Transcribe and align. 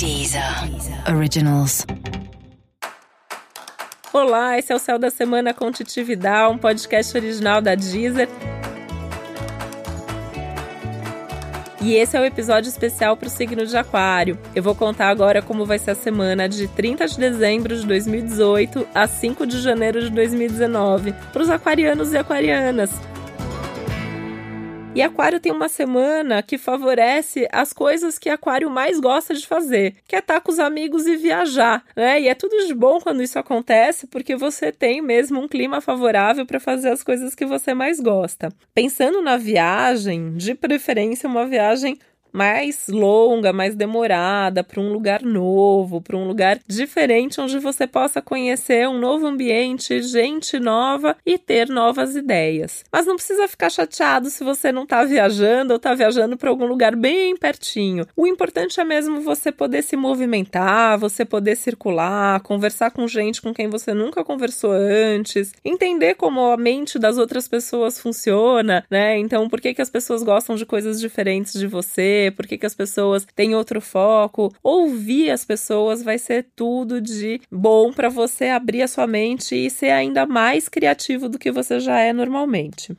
Deezer 0.00 0.42
Originals. 1.14 1.84
Olá, 4.14 4.58
esse 4.58 4.72
é 4.72 4.74
o 4.74 4.78
Céu 4.78 4.98
da 4.98 5.10
Semana 5.10 5.52
com 5.52 5.70
Titi 5.70 6.02
Vidal, 6.02 6.52
um 6.52 6.56
podcast 6.56 7.14
original 7.14 7.60
da 7.60 7.74
Deezer. 7.74 8.26
E 11.82 11.92
esse 11.96 12.16
é 12.16 12.20
o 12.22 12.24
episódio 12.24 12.70
especial 12.70 13.14
para 13.14 13.26
o 13.26 13.30
signo 13.30 13.66
de 13.66 13.76
Aquário. 13.76 14.38
Eu 14.54 14.62
vou 14.62 14.74
contar 14.74 15.10
agora 15.10 15.42
como 15.42 15.66
vai 15.66 15.78
ser 15.78 15.90
a 15.90 15.94
semana 15.94 16.48
de 16.48 16.66
30 16.66 17.06
de 17.06 17.18
dezembro 17.18 17.76
de 17.76 17.86
2018 17.86 18.88
a 18.94 19.06
5 19.06 19.46
de 19.46 19.60
janeiro 19.60 20.00
de 20.00 20.08
2019 20.08 21.12
para 21.30 21.42
os 21.42 21.50
aquarianos 21.50 22.14
e 22.14 22.16
aquarianas. 22.16 22.90
E 24.92 25.02
Aquário 25.02 25.38
tem 25.38 25.52
uma 25.52 25.68
semana 25.68 26.42
que 26.42 26.58
favorece 26.58 27.48
as 27.52 27.72
coisas 27.72 28.18
que 28.18 28.28
Aquário 28.28 28.68
mais 28.68 28.98
gosta 28.98 29.32
de 29.32 29.46
fazer, 29.46 29.94
que 30.06 30.16
é 30.16 30.18
estar 30.18 30.40
com 30.40 30.50
os 30.50 30.58
amigos 30.58 31.06
e 31.06 31.16
viajar, 31.16 31.84
né? 31.94 32.20
E 32.20 32.28
é 32.28 32.34
tudo 32.34 32.66
de 32.66 32.74
bom 32.74 33.00
quando 33.00 33.22
isso 33.22 33.38
acontece, 33.38 34.08
porque 34.08 34.34
você 34.34 34.72
tem 34.72 35.00
mesmo 35.00 35.40
um 35.40 35.46
clima 35.46 35.80
favorável 35.80 36.44
para 36.44 36.58
fazer 36.58 36.88
as 36.88 37.04
coisas 37.04 37.36
que 37.36 37.46
você 37.46 37.72
mais 37.72 38.00
gosta. 38.00 38.48
Pensando 38.74 39.22
na 39.22 39.36
viagem, 39.36 40.34
de 40.36 40.56
preferência 40.56 41.28
uma 41.28 41.46
viagem 41.46 41.96
mais 42.32 42.86
longa, 42.88 43.52
mais 43.52 43.74
demorada, 43.74 44.62
para 44.62 44.80
um 44.80 44.92
lugar 44.92 45.22
novo, 45.22 46.00
para 46.00 46.16
um 46.16 46.26
lugar 46.26 46.58
diferente, 46.66 47.40
onde 47.40 47.58
você 47.58 47.86
possa 47.86 48.22
conhecer 48.22 48.88
um 48.88 48.98
novo 48.98 49.26
ambiente, 49.26 50.02
gente 50.02 50.58
nova 50.58 51.16
e 51.24 51.38
ter 51.38 51.68
novas 51.68 52.16
ideias. 52.16 52.84
Mas 52.92 53.06
não 53.06 53.16
precisa 53.16 53.48
ficar 53.48 53.70
chateado 53.70 54.30
se 54.30 54.44
você 54.44 54.72
não 54.72 54.84
está 54.84 55.04
viajando 55.04 55.72
ou 55.72 55.76
está 55.76 55.94
viajando 55.94 56.36
para 56.36 56.50
algum 56.50 56.66
lugar 56.66 56.96
bem 56.96 57.36
pertinho. 57.36 58.06
O 58.16 58.26
importante 58.26 58.80
é 58.80 58.84
mesmo 58.84 59.20
você 59.20 59.50
poder 59.50 59.82
se 59.82 59.96
movimentar, 59.96 60.98
você 60.98 61.24
poder 61.24 61.56
circular, 61.56 62.40
conversar 62.40 62.90
com 62.90 63.06
gente 63.06 63.40
com 63.40 63.54
quem 63.54 63.68
você 63.68 63.94
nunca 63.94 64.24
conversou 64.24 64.72
antes, 64.72 65.52
entender 65.64 66.14
como 66.14 66.50
a 66.50 66.56
mente 66.56 66.98
das 66.98 67.18
outras 67.18 67.48
pessoas 67.48 68.00
funciona, 68.00 68.84
né? 68.90 69.18
Então, 69.18 69.48
por 69.48 69.60
que, 69.60 69.74
que 69.74 69.82
as 69.82 69.90
pessoas 69.90 70.22
gostam 70.22 70.56
de 70.56 70.66
coisas 70.66 71.00
diferentes 71.00 71.58
de 71.58 71.66
você? 71.66 72.19
Por 72.28 72.46
que, 72.46 72.58
que 72.58 72.66
as 72.66 72.74
pessoas 72.74 73.24
têm 73.36 73.54
outro 73.54 73.80
foco. 73.80 74.52
Ouvir 74.62 75.30
as 75.30 75.44
pessoas 75.44 76.02
vai 76.02 76.18
ser 76.18 76.48
tudo 76.56 77.00
de 77.00 77.40
bom 77.48 77.92
para 77.92 78.08
você 78.08 78.46
abrir 78.46 78.82
a 78.82 78.88
sua 78.88 79.06
mente 79.06 79.54
e 79.54 79.70
ser 79.70 79.90
ainda 79.90 80.26
mais 80.26 80.68
criativo 80.68 81.28
do 81.28 81.38
que 81.38 81.52
você 81.52 81.78
já 81.78 82.00
é 82.00 82.12
normalmente. 82.12 82.96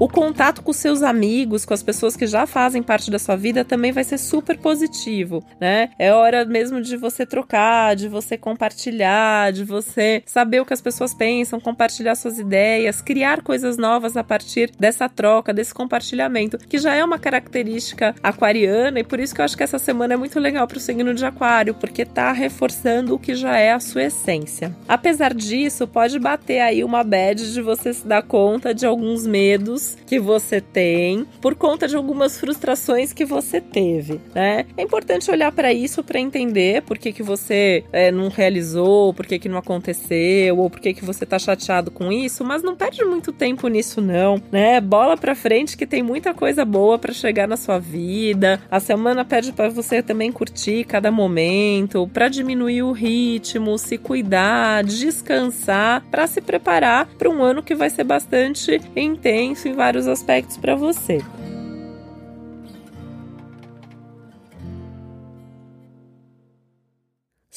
O 0.00 0.08
contato 0.08 0.62
com 0.62 0.72
seus 0.72 1.02
amigos, 1.02 1.66
com 1.66 1.74
as 1.74 1.82
pessoas 1.82 2.16
que 2.16 2.26
já 2.26 2.46
fazem 2.46 2.82
parte 2.82 3.10
da 3.10 3.18
sua 3.18 3.36
vida, 3.36 3.66
também 3.66 3.92
vai 3.92 4.02
ser 4.02 4.16
super 4.16 4.56
positivo, 4.56 5.44
né? 5.60 5.90
É 5.98 6.10
hora 6.10 6.42
mesmo 6.46 6.80
de 6.80 6.96
você 6.96 7.26
trocar, 7.26 7.94
de 7.94 8.08
você 8.08 8.38
compartilhar, 8.38 9.52
de 9.52 9.62
você 9.62 10.22
saber 10.24 10.58
o 10.58 10.64
que 10.64 10.72
as 10.72 10.80
pessoas 10.80 11.12
pensam, 11.12 11.60
compartilhar 11.60 12.14
suas 12.14 12.38
ideias, 12.38 13.02
criar 13.02 13.42
coisas 13.42 13.76
novas 13.76 14.16
a 14.16 14.24
partir 14.24 14.72
dessa 14.80 15.06
troca, 15.06 15.52
desse 15.52 15.74
compartilhamento, 15.74 16.56
que 16.56 16.78
já 16.78 16.94
é 16.94 17.04
uma 17.04 17.18
característica 17.18 18.14
aquariana 18.22 19.00
e 19.00 19.04
por 19.04 19.20
isso 19.20 19.34
que 19.34 19.42
eu 19.42 19.44
acho 19.44 19.54
que 19.54 19.64
essa 19.64 19.78
semana 19.78 20.14
é 20.14 20.16
muito 20.16 20.40
legal 20.40 20.66
para 20.66 20.78
o 20.78 20.80
signo 20.80 21.12
de 21.12 21.26
Aquário, 21.26 21.74
porque 21.74 22.06
tá 22.06 22.32
reforçando 22.32 23.14
o 23.14 23.18
que 23.18 23.34
já 23.34 23.58
é 23.58 23.72
a 23.72 23.80
sua 23.80 24.04
essência. 24.04 24.74
Apesar 24.88 25.34
disso, 25.34 25.86
pode 25.86 26.18
bater 26.18 26.60
aí 26.60 26.82
uma 26.82 27.04
bad 27.04 27.52
de 27.52 27.60
você 27.60 27.92
se 27.92 28.06
dar 28.06 28.22
conta 28.22 28.72
de 28.72 28.86
alguns 28.86 29.26
medos 29.26 29.89
que 30.06 30.18
você 30.18 30.60
tem 30.60 31.26
por 31.40 31.54
conta 31.54 31.86
de 31.86 31.96
algumas 31.96 32.38
frustrações 32.38 33.12
que 33.12 33.24
você 33.24 33.60
teve, 33.60 34.20
né? 34.34 34.66
É 34.76 34.82
importante 34.82 35.30
olhar 35.30 35.52
para 35.52 35.72
isso 35.72 36.02
para 36.02 36.18
entender 36.18 36.82
por 36.82 36.98
que, 36.98 37.12
que 37.12 37.22
você 37.22 37.84
é, 37.92 38.10
não 38.10 38.28
realizou, 38.28 39.12
por 39.14 39.26
que, 39.26 39.38
que 39.38 39.48
não 39.48 39.58
aconteceu, 39.58 40.58
ou 40.58 40.70
por 40.70 40.80
que, 40.80 40.94
que 40.94 41.04
você 41.04 41.24
tá 41.24 41.38
chateado 41.38 41.90
com 41.90 42.12
isso, 42.12 42.44
mas 42.44 42.62
não 42.62 42.74
perde 42.74 43.04
muito 43.04 43.32
tempo 43.32 43.68
nisso, 43.68 44.00
não, 44.00 44.42
né? 44.50 44.80
Bola 44.80 45.16
pra 45.16 45.34
frente 45.34 45.76
que 45.76 45.86
tem 45.86 46.02
muita 46.02 46.34
coisa 46.34 46.64
boa 46.64 46.98
para 46.98 47.12
chegar 47.12 47.46
na 47.46 47.56
sua 47.56 47.78
vida. 47.78 48.60
A 48.70 48.80
semana 48.80 49.24
pede 49.24 49.52
para 49.52 49.68
você 49.68 50.02
também 50.02 50.32
curtir 50.32 50.84
cada 50.84 51.10
momento, 51.10 52.08
para 52.12 52.28
diminuir 52.28 52.82
o 52.82 52.92
ritmo, 52.92 53.78
se 53.78 53.98
cuidar, 53.98 54.84
descansar, 54.84 56.02
para 56.10 56.26
se 56.26 56.40
preparar 56.40 57.06
para 57.18 57.28
um 57.28 57.42
ano 57.42 57.62
que 57.62 57.74
vai 57.74 57.90
ser 57.90 58.04
bastante 58.04 58.80
intenso 58.96 59.68
e 59.68 59.72
vários 59.80 60.06
aspectos 60.06 60.58
para 60.58 60.76
você. 60.76 61.22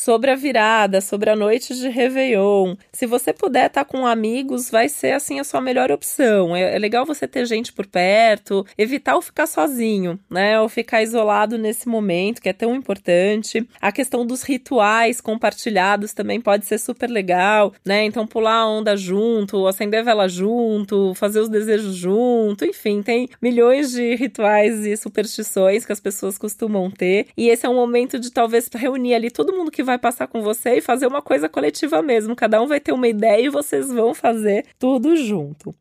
Sobre 0.00 0.30
a 0.30 0.34
virada, 0.34 1.00
sobre 1.02 1.28
a 1.28 1.36
noite 1.36 1.74
de 1.74 1.88
Réveillon. 1.88 2.74
Se 2.90 3.04
você 3.04 3.34
puder 3.34 3.66
estar 3.66 3.84
com 3.84 4.06
amigos, 4.06 4.70
vai 4.70 4.88
ser 4.88 5.12
assim 5.12 5.38
a 5.38 5.44
sua 5.44 5.60
melhor 5.60 5.92
opção. 5.92 6.56
É, 6.56 6.74
é, 6.74 6.78
legal 6.78 7.04
você 7.04 7.28
ter 7.28 7.44
gente 7.44 7.70
por 7.70 7.86
perto, 7.86 8.66
evitar 8.78 9.16
o 9.16 9.20
ficar 9.20 9.46
sozinho, 9.46 10.18
né? 10.30 10.58
Ou 10.58 10.70
ficar 10.70 11.02
isolado 11.02 11.58
nesse 11.58 11.86
momento 11.86 12.40
que 12.40 12.48
é 12.48 12.52
tão 12.54 12.74
importante. 12.74 13.68
A 13.78 13.92
questão 13.92 14.24
dos 14.24 14.42
rituais 14.42 15.20
compartilhados 15.20 16.14
também 16.14 16.40
pode 16.40 16.64
ser 16.64 16.78
super 16.78 17.10
legal, 17.10 17.74
né? 17.84 18.04
Então 18.04 18.26
pular 18.26 18.54
a 18.54 18.68
onda 18.68 18.96
junto, 18.96 19.66
acender 19.66 20.00
a 20.00 20.04
vela 20.04 20.28
junto, 20.28 21.14
fazer 21.14 21.40
os 21.40 21.48
desejos 21.50 21.94
junto, 21.94 22.64
enfim, 22.64 23.02
tem 23.02 23.28
milhões 23.40 23.92
de 23.92 24.14
rituais 24.14 24.86
e 24.86 24.96
superstições 24.96 25.84
que 25.84 25.92
as 25.92 26.00
pessoas 26.00 26.38
costumam 26.38 26.90
ter. 26.90 27.26
E 27.36 27.50
esse 27.50 27.66
é 27.66 27.68
um 27.68 27.74
momento 27.74 28.18
de 28.18 28.30
talvez 28.30 28.66
reunir 28.74 29.14
ali 29.14 29.30
todo 29.30 29.52
mundo 29.52 29.70
que 29.70 29.89
vai 29.90 29.98
passar 29.98 30.28
com 30.28 30.40
você 30.40 30.76
e 30.76 30.80
fazer 30.80 31.06
uma 31.06 31.20
coisa 31.20 31.48
coletiva 31.48 32.00
mesmo. 32.00 32.36
Cada 32.36 32.62
um 32.62 32.66
vai 32.66 32.80
ter 32.80 32.92
uma 32.92 33.08
ideia 33.08 33.46
e 33.46 33.48
vocês 33.48 33.88
vão 33.88 34.14
fazer 34.14 34.64
tudo 34.78 35.16
junto. 35.16 35.74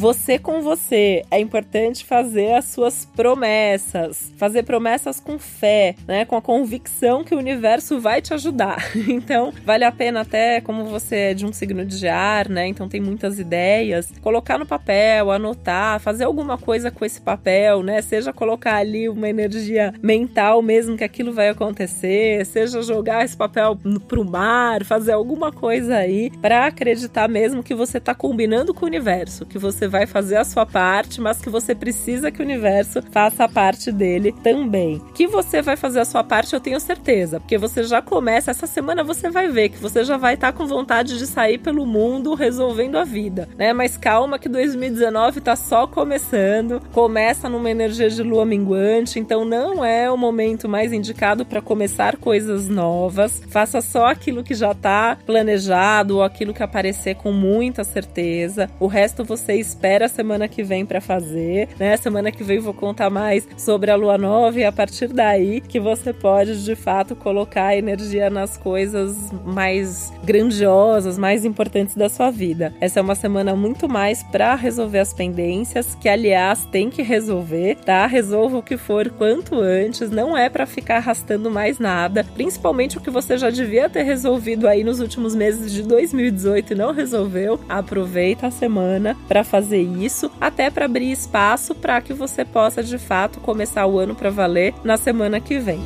Você 0.00 0.38
com 0.38 0.62
você. 0.62 1.22
É 1.30 1.38
importante 1.38 2.06
fazer 2.06 2.54
as 2.54 2.64
suas 2.64 3.04
promessas, 3.04 4.32
fazer 4.38 4.62
promessas 4.62 5.20
com 5.20 5.38
fé, 5.38 5.94
né? 6.08 6.24
Com 6.24 6.36
a 6.36 6.40
convicção 6.40 7.22
que 7.22 7.34
o 7.34 7.38
universo 7.38 8.00
vai 8.00 8.22
te 8.22 8.32
ajudar. 8.32 8.78
Então, 9.10 9.52
vale 9.64 9.84
a 9.84 9.90
pena 9.90 10.20
até, 10.20 10.60
como 10.60 10.84
você 10.84 11.16
é 11.16 11.34
de 11.34 11.44
um 11.44 11.52
signo 11.52 11.84
de 11.84 12.06
ar, 12.06 12.48
né? 12.48 12.66
Então 12.68 12.88
tem 12.88 13.00
muitas 13.00 13.38
ideias, 13.38 14.12
colocar 14.22 14.56
no 14.56 14.64
papel, 14.64 15.30
anotar, 15.30 16.00
fazer 16.00 16.24
alguma 16.24 16.56
coisa 16.56 16.90
com 16.90 17.04
esse 17.04 17.20
papel, 17.20 17.82
né? 17.82 18.00
Seja 18.00 18.32
colocar 18.32 18.76
ali 18.76 19.08
uma 19.08 19.28
energia 19.28 19.92
mental 20.00 20.62
mesmo 20.62 20.96
que 20.96 21.04
aquilo 21.04 21.32
vai 21.32 21.48
acontecer, 21.48 22.46
seja 22.46 22.80
jogar 22.82 23.24
esse 23.24 23.36
papel 23.36 23.76
pro 24.06 24.24
mar, 24.24 24.84
fazer 24.84 25.12
alguma 25.12 25.50
coisa 25.50 25.96
aí 25.96 26.30
para 26.40 26.66
acreditar 26.66 27.28
mesmo 27.28 27.62
que 27.62 27.74
você 27.74 27.98
tá 27.98 28.14
combinando 28.14 28.72
com 28.72 28.84
o 28.84 28.88
universo, 28.88 29.44
que 29.44 29.58
você 29.58 29.89
vai 29.90 30.06
fazer 30.06 30.36
a 30.36 30.44
sua 30.44 30.64
parte, 30.64 31.20
mas 31.20 31.40
que 31.40 31.50
você 31.50 31.74
precisa 31.74 32.30
que 32.30 32.40
o 32.40 32.44
universo 32.44 33.02
faça 33.10 33.44
a 33.44 33.48
parte 33.48 33.92
dele 33.92 34.34
também. 34.42 35.02
Que 35.14 35.26
você 35.26 35.60
vai 35.60 35.76
fazer 35.76 36.00
a 36.00 36.04
sua 36.06 36.24
parte, 36.24 36.54
eu 36.54 36.60
tenho 36.60 36.80
certeza, 36.80 37.38
porque 37.38 37.58
você 37.58 37.82
já 37.82 38.00
começa 38.00 38.50
essa 38.50 38.66
semana, 38.66 39.04
você 39.04 39.28
vai 39.28 39.48
ver 39.48 39.68
que 39.68 39.78
você 39.78 40.04
já 40.04 40.16
vai 40.16 40.34
estar 40.34 40.52
tá 40.52 40.58
com 40.58 40.66
vontade 40.66 41.18
de 41.18 41.26
sair 41.26 41.58
pelo 41.58 41.84
mundo 41.84 42.34
resolvendo 42.34 42.96
a 42.96 43.04
vida, 43.04 43.48
né? 43.58 43.72
Mas 43.72 43.96
calma 43.96 44.38
que 44.38 44.48
2019 44.48 45.40
tá 45.40 45.56
só 45.56 45.86
começando, 45.86 46.80
começa 46.92 47.48
numa 47.48 47.70
energia 47.70 48.08
de 48.08 48.22
lua 48.22 48.46
minguante, 48.46 49.18
então 49.18 49.44
não 49.44 49.84
é 49.84 50.10
o 50.10 50.16
momento 50.16 50.68
mais 50.68 50.92
indicado 50.92 51.44
para 51.44 51.60
começar 51.60 52.16
coisas 52.16 52.68
novas. 52.68 53.42
Faça 53.48 53.80
só 53.80 54.06
aquilo 54.06 54.44
que 54.44 54.54
já 54.54 54.72
tá 54.72 55.18
planejado 55.26 56.16
ou 56.16 56.22
aquilo 56.22 56.54
que 56.54 56.62
aparecer 56.62 57.16
com 57.16 57.32
muita 57.32 57.82
certeza. 57.82 58.70
O 58.78 58.86
resto 58.86 59.24
você 59.24 59.54
espera 59.54 59.79
a 59.82 60.08
semana 60.08 60.46
que 60.46 60.62
vem 60.62 60.84
para 60.84 61.00
fazer, 61.00 61.68
né? 61.78 61.96
Semana 61.96 62.30
que 62.30 62.44
vem 62.44 62.58
vou 62.58 62.74
contar 62.74 63.10
mais 63.10 63.48
sobre 63.56 63.90
a 63.90 63.96
lua 63.96 64.18
nova 64.18 64.58
e 64.58 64.64
a 64.64 64.70
partir 64.70 65.08
daí 65.08 65.60
que 65.60 65.80
você 65.80 66.12
pode 66.12 66.64
de 66.64 66.76
fato 66.76 67.16
colocar 67.16 67.76
energia 67.76 68.28
nas 68.28 68.56
coisas 68.56 69.16
mais 69.44 70.12
grandiosas, 70.22 71.18
mais 71.18 71.44
importantes 71.44 71.94
da 71.94 72.08
sua 72.08 72.30
vida. 72.30 72.74
Essa 72.80 73.00
é 73.00 73.02
uma 73.02 73.14
semana 73.14 73.56
muito 73.56 73.88
mais 73.88 74.22
para 74.22 74.54
resolver 74.54 74.98
as 74.98 75.12
pendências, 75.12 75.96
que 76.00 76.08
aliás 76.08 76.66
tem 76.66 76.90
que 76.90 77.02
resolver, 77.02 77.76
tá? 77.76 78.06
Resolva 78.06 78.58
o 78.58 78.62
que 78.62 78.76
for 78.76 79.08
quanto 79.10 79.58
antes, 79.60 80.10
não 80.10 80.36
é 80.36 80.48
para 80.48 80.66
ficar 80.66 80.96
arrastando 80.96 81.50
mais 81.50 81.78
nada, 81.78 82.24
principalmente 82.34 82.98
o 82.98 83.00
que 83.00 83.10
você 83.10 83.38
já 83.38 83.50
devia 83.50 83.88
ter 83.88 84.02
resolvido 84.02 84.68
aí 84.68 84.84
nos 84.84 85.00
últimos 85.00 85.34
meses 85.34 85.72
de 85.72 85.82
2018 85.82 86.72
e 86.72 86.76
não 86.76 86.92
resolveu. 86.92 87.58
Aproveita 87.68 88.48
a 88.48 88.50
semana 88.50 89.16
para 89.26 89.42
fazer 89.42 89.69
fazer 89.70 89.82
isso, 89.82 90.32
até 90.40 90.68
para 90.68 90.86
abrir 90.86 91.12
espaço 91.12 91.76
para 91.76 92.00
que 92.00 92.12
você 92.12 92.44
possa 92.44 92.82
de 92.82 92.98
fato 92.98 93.38
começar 93.38 93.86
o 93.86 94.00
ano 94.00 94.16
para 94.16 94.28
valer 94.28 94.74
na 94.82 94.96
semana 94.96 95.40
que 95.40 95.60
vem. 95.60 95.78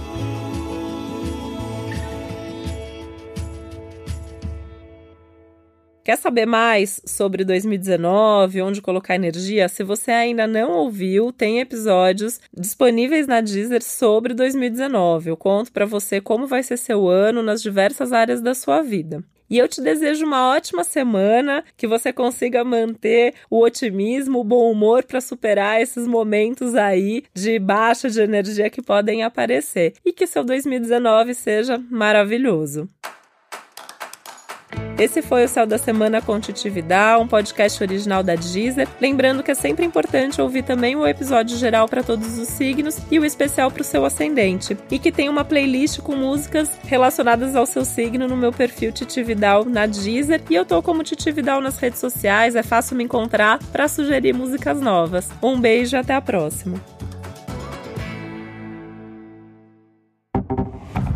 Quer 6.03 6.17
saber 6.17 6.47
mais 6.47 7.01
sobre 7.07 7.45
2019, 7.45 8.63
onde 8.63 8.81
colocar 8.81 9.17
energia? 9.17 9.69
Se 9.69 9.83
você 9.83 10.11
ainda 10.11 10.47
não 10.47 10.73
ouviu, 10.73 11.31
tem 11.33 11.61
episódios 11.61 12.41
disponíveis 12.57 13.27
na 13.27 13.43
Deezer 13.43 13.83
sobre 13.83 14.33
2019. 14.33 15.31
Eu 15.31 15.37
conto 15.37 15.73
para 15.73 15.85
você 15.85 16.21
como 16.23 16.47
vai 16.47 16.63
ser 16.63 16.79
seu 16.79 17.09
ano 17.09 17.43
nas 17.43 17.63
diversas 17.63 18.13
áreas 18.13 18.41
da 18.41 18.55
sua 18.55 18.83
vida. 18.83 19.23
E 19.49 19.59
eu 19.59 19.69
te 19.69 19.81
desejo 19.81 20.25
uma 20.25 20.55
ótima 20.55 20.83
semana, 20.85 21.65
que 21.77 21.87
você 21.87 22.13
consiga 22.13 22.65
manter 22.65 23.35
o 23.51 23.63
otimismo, 23.63 24.41
o 24.41 24.45
bom 24.45 24.71
humor 24.71 25.05
para 25.05 25.21
superar 25.21 25.81
esses 25.81 26.07
momentos 26.07 26.75
aí 26.75 27.25
de 27.35 27.59
baixa 27.59 28.09
de 28.09 28.21
energia 28.21 28.71
que 28.71 28.83
podem 28.83 29.23
aparecer 29.23 29.95
e 30.05 30.13
que 30.13 30.27
seu 30.27 30.45
2019 30.45 31.35
seja 31.35 31.79
maravilhoso. 31.91 32.89
Esse 34.97 35.23
foi 35.23 35.45
o 35.45 35.49
Céu 35.49 35.67
da 35.67 35.77
Semana 35.77 36.23
com 36.23 36.39
Titividade, 36.39 37.21
um 37.21 37.27
podcast 37.27 37.83
original 37.83 38.23
da 38.23 38.37
Deezer. 38.37 38.87
Lembrando 39.01 39.43
que 39.43 39.51
é 39.51 39.55
sempre 39.55 39.85
importante 39.85 40.41
ouvir 40.41 40.63
também 40.63 40.95
o 40.95 41.05
episódio 41.05 41.57
geral 41.57 41.89
para 41.89 42.05
todos 42.05 42.39
os 42.39 42.47
signos 42.47 42.99
e 43.11 43.19
o 43.19 43.25
especial 43.25 43.73
para 43.73 43.83
o 43.83 43.85
seu 43.85 44.05
ascendente. 44.05 44.77
E 44.93 44.99
que 45.01 45.11
tem 45.11 45.29
uma 45.29 45.45
playlist 45.45 45.99
com 45.99 46.15
músicas 46.15 46.71
relacionadas 46.85 47.57
ao 47.57 47.67
seu 47.67 47.85
signo 47.85 48.29
no 48.29 48.37
meu 48.37 48.53
perfil 48.53 48.93
Titividal 48.93 49.65
na 49.65 49.85
Deezer. 49.85 50.41
E 50.49 50.55
eu 50.55 50.65
tô 50.65 50.81
como 50.81 51.03
Titividal 51.03 51.61
nas 51.61 51.77
redes 51.77 51.99
sociais, 51.99 52.55
é 52.55 52.63
fácil 52.63 52.97
me 52.97 53.03
encontrar 53.03 53.59
para 53.73 53.89
sugerir 53.89 54.33
músicas 54.33 54.81
novas. 54.81 55.29
Um 55.43 55.61
beijo 55.61 55.97
e 55.97 55.99
até 55.99 56.15
a 56.15 56.21
próxima. 56.21 56.81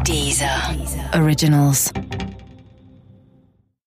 Deezer. 0.05 0.49
Originals. 1.15 1.93